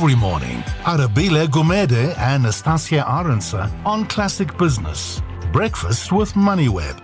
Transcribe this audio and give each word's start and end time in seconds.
every 0.00 0.14
morning. 0.14 0.62
Arabile 0.84 1.46
Gumede 1.46 2.16
and 2.16 2.44
Nastasia 2.44 3.04
Aronsa 3.06 3.70
on 3.84 4.06
Classic 4.06 4.56
Business. 4.56 5.20
Breakfast 5.52 6.10
with 6.10 6.32
MoneyWeb. 6.32 6.96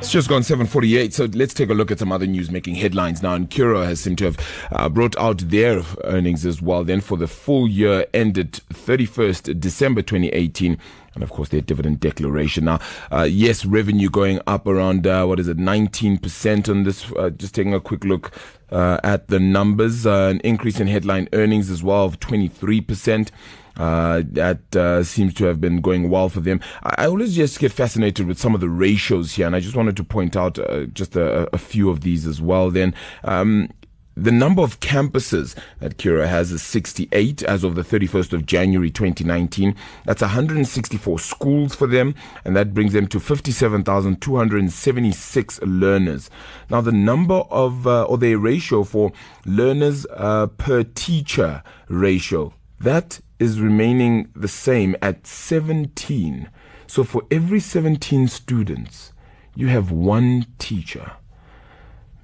It's 0.00 0.10
just 0.10 0.28
gone 0.28 0.42
7:48. 0.42 1.14
So 1.14 1.28
let's 1.32 1.54
take 1.54 1.70
a 1.70 1.74
look 1.74 1.90
at 1.90 1.98
some 1.98 2.12
other 2.12 2.26
news 2.26 2.50
making 2.50 2.74
headlines 2.74 3.22
now. 3.22 3.32
And 3.34 3.48
Curro 3.48 3.86
has 3.86 4.00
seemed 4.00 4.18
to 4.18 4.24
have 4.24 4.38
uh, 4.72 4.90
brought 4.90 5.16
out 5.18 5.38
their 5.48 5.82
earnings 6.04 6.44
as 6.44 6.60
well. 6.60 6.84
Then 6.84 7.00
for 7.00 7.16
the 7.16 7.26
full 7.26 7.66
year 7.66 8.04
ended 8.12 8.60
31st 8.70 9.58
December 9.58 10.02
2018. 10.02 10.76
And 11.14 11.24
of 11.24 11.30
course, 11.30 11.48
their 11.48 11.60
dividend 11.60 12.00
declaration. 12.00 12.66
Now, 12.66 12.78
uh, 13.10 13.22
yes, 13.22 13.64
revenue 13.64 14.08
going 14.08 14.40
up 14.46 14.66
around, 14.66 15.06
uh, 15.06 15.26
what 15.26 15.40
is 15.40 15.48
it, 15.48 15.56
19% 15.56 16.68
on 16.68 16.84
this. 16.84 17.10
Uh, 17.12 17.30
just 17.30 17.54
taking 17.54 17.74
a 17.74 17.80
quick 17.80 18.04
look 18.04 18.32
uh, 18.70 18.98
at 19.02 19.28
the 19.28 19.40
numbers. 19.40 20.06
Uh, 20.06 20.28
an 20.30 20.40
increase 20.40 20.78
in 20.78 20.86
headline 20.86 21.28
earnings 21.32 21.68
as 21.70 21.82
well 21.82 22.04
of 22.04 22.20
23%. 22.20 23.30
Uh, 23.76 24.22
that 24.26 24.76
uh, 24.76 25.02
seems 25.02 25.32
to 25.32 25.46
have 25.46 25.60
been 25.60 25.80
going 25.80 26.10
well 26.10 26.28
for 26.28 26.40
them. 26.40 26.60
I, 26.82 26.94
I, 26.98 27.06
always 27.06 27.34
just 27.34 27.58
get 27.58 27.72
fascinated 27.72 28.26
with 28.26 28.38
some 28.38 28.54
of 28.54 28.60
the 28.60 28.68
ratios 28.68 29.32
here, 29.32 29.46
and 29.46 29.56
I 29.56 29.60
just 29.60 29.74
wanted 29.74 29.96
to 29.96 30.04
point 30.04 30.36
out 30.36 30.58
uh, 30.58 30.84
just 30.86 31.16
a, 31.16 31.48
a, 31.54 31.56
few 31.56 31.88
of 31.88 32.02
these 32.02 32.26
as 32.26 32.42
well. 32.42 32.70
Then, 32.70 32.94
um, 33.24 33.70
the 34.20 34.30
number 34.30 34.62
of 34.62 34.78
campuses 34.80 35.56
that 35.78 35.96
Curro 35.96 36.28
has 36.28 36.52
is 36.52 36.62
68 36.62 37.42
as 37.42 37.64
of 37.64 37.74
the 37.74 37.80
31st 37.82 38.34
of 38.34 38.44
January 38.44 38.90
2019. 38.90 39.74
That's 40.04 40.20
164 40.20 41.18
schools 41.18 41.74
for 41.74 41.86
them, 41.86 42.14
and 42.44 42.54
that 42.54 42.74
brings 42.74 42.92
them 42.92 43.06
to 43.08 43.18
57,276 43.18 45.62
learners. 45.62 46.28
Now, 46.68 46.82
the 46.82 46.92
number 46.92 47.44
of, 47.50 47.86
uh, 47.86 48.02
or 48.04 48.18
the 48.18 48.34
ratio 48.34 48.84
for 48.84 49.12
learners 49.46 50.06
uh, 50.14 50.48
per 50.48 50.82
teacher 50.82 51.62
ratio, 51.88 52.52
that 52.78 53.20
is 53.38 53.58
remaining 53.58 54.28
the 54.36 54.48
same 54.48 54.94
at 55.00 55.26
17. 55.26 56.50
So 56.86 57.04
for 57.04 57.22
every 57.30 57.60
17 57.60 58.28
students, 58.28 59.14
you 59.54 59.68
have 59.68 59.90
one 59.90 60.44
teacher. 60.58 61.12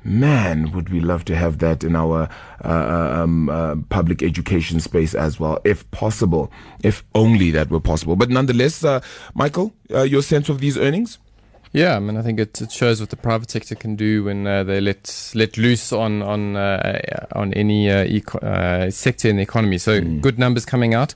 Man, 0.07 0.71
would 0.71 0.91
we 0.91 1.01
love 1.01 1.25
to 1.25 1.35
have 1.35 1.59
that 1.59 1.83
in 1.83 1.97
our 1.97 2.29
uh, 2.65 2.69
uh, 2.69 3.23
um, 3.23 3.49
uh, 3.49 3.75
public 3.89 4.23
education 4.23 4.79
space 4.79 5.15
as 5.15 5.41
well, 5.41 5.59
if 5.65 5.91
possible, 5.91 6.53
if 6.85 7.03
only 7.17 7.51
that 7.51 7.71
were 7.71 7.81
possible. 7.81 8.15
But 8.15 8.31
nonetheless, 8.31 8.85
uh, 8.85 9.01
Michael, 9.35 9.75
uh, 9.93 10.03
your 10.03 10.23
sense 10.23 10.49
of 10.49 10.61
these 10.61 10.79
earnings? 10.79 11.19
Yeah, 11.73 11.97
I 11.97 11.99
mean, 11.99 12.17
I 12.17 12.23
think 12.23 12.39
it, 12.39 12.61
it 12.63 12.71
shows 12.71 13.01
what 13.01 13.11
the 13.11 13.17
private 13.17 13.51
sector 13.51 13.75
can 13.75 13.97
do 13.97 14.25
when 14.25 14.47
uh, 14.47 14.63
they 14.63 14.81
let 14.81 15.33
let 15.35 15.59
loose 15.59 15.93
on 15.93 16.23
on 16.23 16.57
uh, 16.57 17.27
on 17.33 17.53
any 17.55 17.91
uh, 17.91 18.05
eco- 18.05 18.39
uh, 18.39 18.91
sector 18.91 19.29
in 19.29 19.37
the 19.37 19.43
economy. 19.43 19.79
So 19.79 20.01
mm. 20.01 20.21
good 20.21 20.39
numbers 20.39 20.65
coming 20.65 20.95
out. 20.95 21.15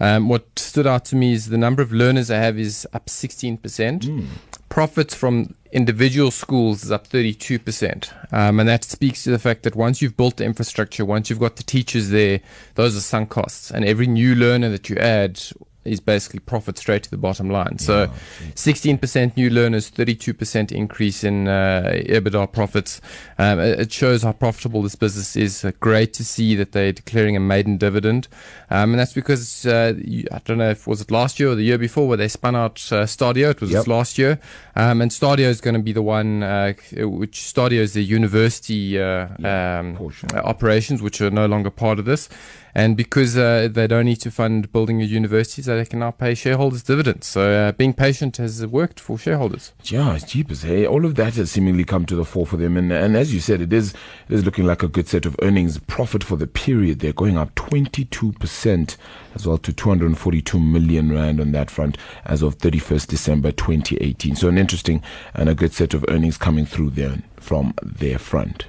Um, 0.00 0.28
what 0.28 0.58
stood 0.58 0.86
out 0.86 1.04
to 1.06 1.16
me 1.16 1.32
is 1.32 1.50
the 1.50 1.58
number 1.58 1.80
of 1.80 1.92
learners 1.92 2.30
I 2.30 2.38
have 2.38 2.58
is 2.58 2.86
up 2.92 3.06
16%. 3.06 3.60
Mm. 3.60 4.26
Profits 4.74 5.14
from 5.14 5.54
individual 5.70 6.32
schools 6.32 6.82
is 6.82 6.90
up 6.90 7.06
32%. 7.06 8.12
Um, 8.32 8.58
and 8.58 8.68
that 8.68 8.82
speaks 8.82 9.22
to 9.22 9.30
the 9.30 9.38
fact 9.38 9.62
that 9.62 9.76
once 9.76 10.02
you've 10.02 10.16
built 10.16 10.38
the 10.38 10.44
infrastructure, 10.44 11.04
once 11.04 11.30
you've 11.30 11.38
got 11.38 11.54
the 11.54 11.62
teachers 11.62 12.08
there, 12.08 12.40
those 12.74 12.96
are 12.96 13.00
sunk 13.00 13.28
costs. 13.30 13.70
And 13.70 13.84
every 13.84 14.08
new 14.08 14.34
learner 14.34 14.70
that 14.70 14.88
you 14.90 14.96
add 14.96 15.40
is 15.84 16.00
basically 16.00 16.40
profit 16.40 16.78
straight 16.78 17.02
to 17.04 17.10
the 17.10 17.16
bottom 17.16 17.50
line. 17.50 17.78
So, 17.78 18.10
sixteen 18.54 18.98
percent 18.98 19.36
new 19.36 19.50
learners, 19.50 19.88
thirty-two 19.88 20.34
percent 20.34 20.72
increase 20.72 21.24
in 21.24 21.48
uh, 21.48 21.92
EBITDA 21.94 22.52
profits. 22.52 23.00
Um, 23.38 23.60
it 23.60 23.92
shows 23.92 24.22
how 24.22 24.32
profitable 24.32 24.82
this 24.82 24.96
business 24.96 25.36
is. 25.36 25.64
Uh, 25.64 25.72
great 25.80 26.12
to 26.14 26.24
see 26.24 26.54
that 26.56 26.72
they're 26.72 26.92
declaring 26.92 27.36
a 27.36 27.40
maiden 27.40 27.76
dividend, 27.76 28.28
um, 28.70 28.90
and 28.92 28.98
that's 28.98 29.12
because 29.12 29.66
uh, 29.66 29.94
you, 29.98 30.26
I 30.32 30.40
don't 30.44 30.58
know 30.58 30.70
if 30.70 30.86
was 30.86 31.00
it 31.00 31.10
last 31.10 31.38
year 31.38 31.50
or 31.50 31.54
the 31.54 31.64
year 31.64 31.78
before 31.78 32.08
where 32.08 32.16
they 32.16 32.28
spun 32.28 32.56
out 32.56 32.76
uh, 32.92 33.04
Stadio. 33.04 33.50
It 33.50 33.60
was 33.60 33.70
yep. 33.70 33.86
last 33.86 34.18
year, 34.18 34.38
um, 34.76 35.00
and 35.00 35.10
Stadio 35.10 35.48
is 35.48 35.60
going 35.60 35.74
to 35.74 35.82
be 35.82 35.92
the 35.92 36.02
one 36.02 36.42
uh, 36.42 36.74
which 36.92 37.38
Stadio 37.38 37.80
is 37.80 37.92
the 37.92 38.02
university 38.02 38.98
uh, 39.00 39.28
yeah, 39.38 39.78
um, 39.78 40.12
operations, 40.34 41.02
which 41.02 41.20
are 41.20 41.30
no 41.30 41.46
longer 41.46 41.70
part 41.70 41.98
of 41.98 42.04
this. 42.04 42.28
And 42.74 42.96
because 42.96 43.36
uh, 43.36 43.68
they 43.70 43.86
don't 43.86 44.06
need 44.06 44.20
to 44.22 44.30
fund 44.30 44.72
building 44.72 44.98
the 44.98 45.06
universities, 45.06 45.66
they 45.66 45.84
can 45.84 46.00
now 46.00 46.10
pay 46.10 46.34
shareholders 46.34 46.82
dividends. 46.82 47.28
So 47.28 47.50
uh, 47.52 47.72
being 47.72 47.92
patient 47.92 48.38
has 48.38 48.66
worked 48.66 48.98
for 48.98 49.16
shareholders. 49.16 49.72
Yeah, 49.84 50.14
it's 50.14 50.24
cheap 50.24 50.50
as 50.50 50.62
hey. 50.62 50.84
All 50.84 51.04
of 51.04 51.14
that 51.14 51.36
has 51.36 51.52
seemingly 51.52 51.84
come 51.84 52.04
to 52.06 52.16
the 52.16 52.24
fore 52.24 52.46
for 52.46 52.56
them. 52.56 52.76
And, 52.76 52.90
and 52.92 53.16
as 53.16 53.32
you 53.32 53.38
said, 53.38 53.60
it 53.60 53.72
is, 53.72 53.94
it 54.28 54.34
is 54.34 54.44
looking 54.44 54.66
like 54.66 54.82
a 54.82 54.88
good 54.88 55.06
set 55.06 55.24
of 55.24 55.36
earnings. 55.40 55.78
Profit 55.78 56.24
for 56.24 56.36
the 56.36 56.48
period, 56.48 56.98
they're 56.98 57.12
going 57.12 57.38
up 57.38 57.54
22% 57.54 58.96
as 59.36 59.46
well 59.46 59.58
to 59.58 59.72
242 59.72 60.58
million 60.58 61.12
rand 61.12 61.40
on 61.40 61.52
that 61.52 61.70
front 61.70 61.96
as 62.24 62.42
of 62.42 62.58
31st 62.58 63.06
December 63.06 63.52
2018. 63.52 64.34
So 64.34 64.48
an 64.48 64.58
interesting 64.58 65.00
and 65.32 65.48
a 65.48 65.54
good 65.54 65.72
set 65.72 65.94
of 65.94 66.04
earnings 66.08 66.36
coming 66.36 66.66
through 66.66 66.90
there 66.90 67.18
from 67.36 67.74
their 67.82 68.18
front. 68.18 68.66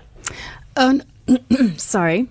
Um, 0.76 1.02
sorry. 1.78 2.28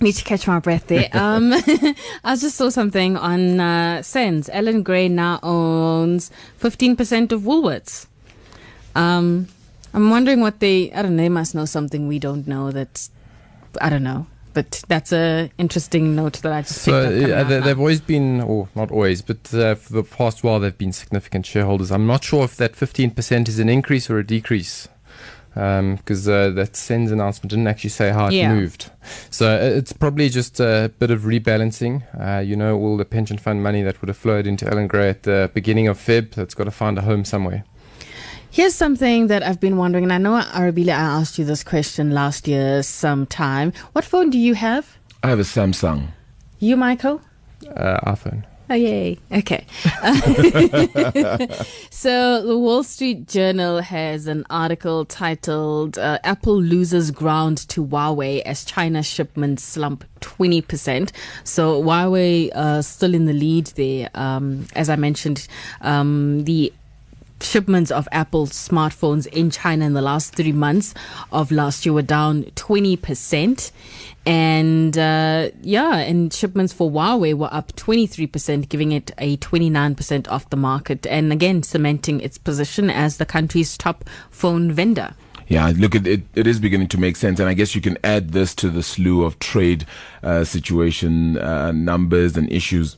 Need 0.00 0.12
to 0.12 0.24
catch 0.24 0.46
my 0.46 0.58
breath 0.58 0.86
there. 0.86 1.08
Um, 1.14 1.52
I 2.24 2.36
just 2.36 2.56
saw 2.56 2.70
something 2.70 3.16
on 3.16 3.60
uh, 3.60 4.02
SENS. 4.02 4.48
Allan 4.48 4.82
Gray 4.82 5.08
now 5.08 5.38
owns 5.42 6.30
15% 6.60 7.32
of 7.32 7.42
Woolworths. 7.42 8.06
Um, 8.94 9.48
I'm 9.92 10.08
wondering 10.08 10.40
what 10.40 10.60
they, 10.60 10.90
I 10.92 11.02
don't 11.02 11.16
know, 11.16 11.22
they 11.22 11.28
must 11.28 11.54
know 11.54 11.64
something 11.64 12.08
we 12.08 12.18
don't 12.18 12.46
know 12.46 12.70
that's, 12.70 13.10
I 13.80 13.90
don't 13.90 14.02
know. 14.02 14.26
But 14.52 14.82
that's 14.88 15.12
a 15.12 15.50
interesting 15.58 16.16
note 16.16 16.42
that 16.42 16.52
I 16.52 16.62
just 16.62 16.82
so 16.82 17.04
up. 17.04 17.48
they, 17.48 17.60
have 17.60 17.78
always 17.78 18.00
been, 18.00 18.40
or 18.40 18.68
not 18.74 18.90
always, 18.90 19.22
but 19.22 19.52
uh, 19.54 19.76
for 19.76 19.92
the 19.92 20.02
past 20.02 20.42
while 20.42 20.58
they've 20.58 20.76
been 20.76 20.92
significant 20.92 21.46
shareholders. 21.46 21.92
I'm 21.92 22.06
not 22.06 22.24
sure 22.24 22.44
if 22.44 22.56
that 22.56 22.72
15% 22.72 23.48
is 23.48 23.60
an 23.60 23.68
increase 23.68 24.10
or 24.10 24.18
a 24.18 24.26
decrease 24.26 24.88
because 25.60 26.26
um, 26.26 26.34
uh, 26.34 26.48
that 26.50 26.74
SENS 26.74 27.10
announcement 27.10 27.50
didn't 27.50 27.66
actually 27.66 27.90
say 27.90 28.10
how 28.10 28.28
it 28.28 28.32
yeah. 28.32 28.54
moved. 28.54 28.90
So 29.28 29.46
uh, 29.46 29.58
it's 29.58 29.92
probably 29.92 30.30
just 30.30 30.58
a 30.58 30.90
bit 30.98 31.10
of 31.10 31.22
rebalancing. 31.22 32.02
Uh, 32.18 32.40
you 32.40 32.56
know, 32.56 32.78
all 32.78 32.96
the 32.96 33.04
pension 33.04 33.36
fund 33.36 33.62
money 33.62 33.82
that 33.82 34.00
would 34.00 34.08
have 34.08 34.16
flowed 34.16 34.46
into 34.46 34.66
Allan 34.66 34.86
Gray 34.86 35.10
at 35.10 35.24
the 35.24 35.50
beginning 35.52 35.86
of 35.86 35.98
Feb, 35.98 36.32
that's 36.32 36.54
got 36.54 36.64
to 36.64 36.70
find 36.70 36.96
a 36.96 37.02
home 37.02 37.26
somewhere. 37.26 37.64
Here's 38.50 38.74
something 38.74 39.26
that 39.26 39.42
I've 39.42 39.60
been 39.60 39.76
wondering, 39.76 40.04
and 40.04 40.12
I 40.14 40.18
know 40.18 40.40
Arabile, 40.40 40.88
I 40.88 41.20
asked 41.20 41.38
you 41.38 41.44
this 41.44 41.62
question 41.62 42.10
last 42.10 42.48
year 42.48 42.82
sometime. 42.82 43.74
What 43.92 44.06
phone 44.06 44.30
do 44.30 44.38
you 44.38 44.54
have? 44.54 44.96
I 45.22 45.28
have 45.28 45.40
a 45.40 45.42
Samsung. 45.42 46.08
You, 46.58 46.76
Michael? 46.76 47.20
Uh, 47.76 48.00
iPhone. 48.10 48.44
Oh, 48.72 48.74
yay. 48.74 49.18
Okay. 49.32 49.66
so, 51.90 52.46
the 52.46 52.56
Wall 52.56 52.84
Street 52.84 53.26
Journal 53.26 53.80
has 53.80 54.28
an 54.28 54.46
article 54.48 55.04
titled 55.04 55.98
uh, 55.98 56.20
Apple 56.22 56.62
Loses 56.62 57.10
Ground 57.10 57.58
to 57.70 57.84
Huawei 57.84 58.42
as 58.42 58.64
China 58.64 59.02
shipments 59.02 59.64
slump 59.64 60.04
20%. 60.20 61.10
So, 61.42 61.82
Huawei 61.82 62.52
uh, 62.54 62.80
still 62.82 63.12
in 63.12 63.26
the 63.26 63.32
lead 63.32 63.66
there. 63.74 64.08
Um, 64.14 64.68
as 64.76 64.88
I 64.88 64.94
mentioned, 64.94 65.48
um, 65.80 66.44
the 66.44 66.72
shipments 67.42 67.90
of 67.90 68.08
Apple 68.12 68.46
smartphones 68.46 69.26
in 69.26 69.50
China 69.50 69.84
in 69.84 69.94
the 69.94 70.02
last 70.02 70.34
three 70.34 70.52
months 70.52 70.94
of 71.32 71.50
last 71.50 71.84
year 71.84 71.92
were 71.92 72.02
down 72.02 72.44
20%. 72.56 73.70
And 74.26 74.98
uh, 74.98 75.50
yeah, 75.62 75.96
and 75.96 76.32
shipments 76.32 76.72
for 76.72 76.90
Huawei 76.90 77.34
were 77.34 77.52
up 77.52 77.72
23%, 77.76 78.68
giving 78.68 78.92
it 78.92 79.10
a 79.18 79.36
29% 79.38 80.28
off 80.28 80.50
the 80.50 80.56
market. 80.56 81.06
And 81.06 81.32
again, 81.32 81.62
cementing 81.62 82.20
its 82.20 82.38
position 82.38 82.90
as 82.90 83.16
the 83.16 83.26
country's 83.26 83.78
top 83.78 84.08
phone 84.30 84.72
vendor. 84.72 85.14
Yeah, 85.48 85.72
look, 85.76 85.96
it, 85.96 86.06
it, 86.06 86.22
it 86.36 86.46
is 86.46 86.60
beginning 86.60 86.88
to 86.88 86.98
make 86.98 87.16
sense. 87.16 87.40
And 87.40 87.48
I 87.48 87.54
guess 87.54 87.74
you 87.74 87.80
can 87.80 87.98
add 88.04 88.30
this 88.30 88.54
to 88.56 88.70
the 88.70 88.84
slew 88.84 89.24
of 89.24 89.38
trade 89.40 89.84
uh, 90.22 90.44
situation 90.44 91.38
uh, 91.38 91.72
numbers 91.72 92.36
and 92.36 92.50
issues 92.52 92.96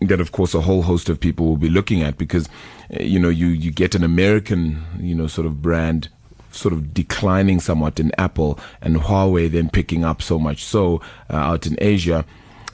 that, 0.00 0.20
of 0.20 0.32
course, 0.32 0.54
a 0.54 0.60
whole 0.60 0.82
host 0.82 1.08
of 1.08 1.20
people 1.20 1.46
will 1.46 1.56
be 1.56 1.68
looking 1.68 2.02
at 2.02 2.18
because, 2.18 2.48
uh, 2.92 3.02
you 3.02 3.18
know, 3.18 3.28
you, 3.28 3.48
you 3.48 3.70
get 3.70 3.94
an 3.94 4.04
American, 4.04 4.84
you 4.98 5.14
know, 5.14 5.26
sort 5.26 5.46
of 5.46 5.62
brand 5.62 6.08
sort 6.56 6.72
of 6.72 6.94
declining 6.94 7.60
somewhat 7.60 8.00
in 8.00 8.10
Apple 8.18 8.58
and 8.80 8.96
Huawei 8.96 9.50
then 9.50 9.68
picking 9.68 10.04
up 10.04 10.22
so 10.22 10.38
much 10.38 10.64
so 10.64 11.00
uh, 11.30 11.36
out 11.36 11.66
in 11.66 11.76
Asia. 11.80 12.24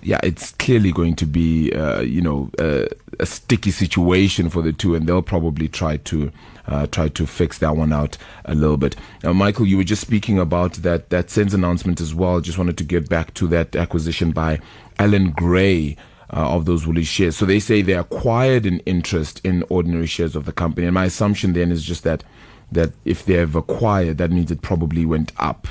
Yeah, 0.04 0.20
it's 0.22 0.52
clearly 0.52 0.90
going 0.92 1.14
to 1.16 1.26
be, 1.26 1.72
uh, 1.72 2.00
you 2.00 2.20
know, 2.20 2.50
uh, 2.58 2.86
a 3.20 3.26
sticky 3.26 3.70
situation 3.70 4.50
for 4.50 4.60
the 4.60 4.72
two, 4.72 4.96
and 4.96 5.06
they'll 5.06 5.22
probably 5.22 5.68
try 5.68 5.98
to 5.98 6.32
uh, 6.66 6.86
try 6.88 7.08
to 7.08 7.26
fix 7.26 7.58
that 7.58 7.76
one 7.76 7.92
out 7.92 8.18
a 8.44 8.54
little 8.54 8.76
bit. 8.76 8.96
Now, 9.22 9.32
Michael, 9.32 9.66
you 9.66 9.76
were 9.76 9.84
just 9.84 10.00
speaking 10.00 10.40
about 10.40 10.74
that 10.74 11.10
that 11.10 11.30
SENS 11.30 11.54
announcement 11.54 12.00
as 12.00 12.16
well. 12.16 12.40
Just 12.40 12.58
wanted 12.58 12.78
to 12.78 12.84
get 12.84 13.08
back 13.08 13.32
to 13.34 13.46
that 13.48 13.76
acquisition 13.76 14.32
by 14.32 14.60
Allan 14.98 15.30
Gray. 15.30 15.96
Uh, 16.34 16.56
of 16.56 16.64
those 16.64 16.86
Woolies 16.86 17.08
shares. 17.08 17.36
So 17.36 17.44
they 17.44 17.60
say 17.60 17.82
they 17.82 17.92
acquired 17.92 18.64
an 18.64 18.80
interest 18.86 19.40
in 19.44 19.64
ordinary 19.68 20.06
shares 20.06 20.34
of 20.34 20.44
the 20.44 20.52
company. 20.52 20.86
And 20.86 20.94
my 20.94 21.04
assumption 21.04 21.52
then 21.52 21.70
is 21.70 21.84
just 21.84 22.04
that 22.04 22.24
that 22.72 22.90
if 23.04 23.26
they 23.26 23.34
have 23.34 23.54
acquired, 23.54 24.16
that 24.16 24.30
means 24.30 24.50
it 24.50 24.62
probably 24.62 25.04
went 25.04 25.32
up. 25.36 25.68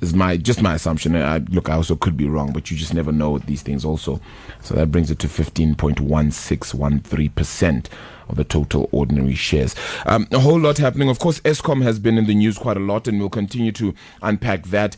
is 0.00 0.14
my 0.14 0.36
just 0.36 0.62
my 0.62 0.74
assumption. 0.74 1.16
I, 1.16 1.38
look, 1.38 1.68
I 1.68 1.74
also 1.74 1.96
could 1.96 2.16
be 2.16 2.28
wrong, 2.28 2.52
but 2.52 2.70
you 2.70 2.76
just 2.76 2.94
never 2.94 3.12
know 3.12 3.38
these 3.38 3.62
things. 3.62 3.84
Also, 3.84 4.20
so 4.62 4.74
that 4.74 4.90
brings 4.90 5.10
it 5.10 5.18
to 5.20 5.28
fifteen 5.28 5.74
point 5.74 6.00
one 6.00 6.30
six 6.30 6.74
one 6.74 7.00
three 7.00 7.28
percent 7.28 7.88
of 8.28 8.36
the 8.36 8.44
total 8.44 8.88
ordinary 8.92 9.34
shares. 9.34 9.74
Um, 10.04 10.26
a 10.32 10.40
whole 10.40 10.58
lot 10.58 10.78
happening. 10.78 11.08
Of 11.08 11.18
course, 11.18 11.40
Eskom 11.40 11.82
has 11.82 11.98
been 11.98 12.18
in 12.18 12.26
the 12.26 12.34
news 12.34 12.58
quite 12.58 12.76
a 12.76 12.80
lot, 12.80 13.08
and 13.08 13.18
we'll 13.18 13.30
continue 13.30 13.72
to 13.72 13.94
unpack 14.22 14.64
that. 14.66 14.96